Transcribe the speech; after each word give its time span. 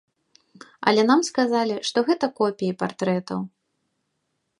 Але 0.91 1.01
нам 1.09 1.19
сказалі, 1.27 1.75
што 1.89 1.97
гэта 2.07 2.25
копіі 2.39 2.77
партрэтаў. 2.81 3.39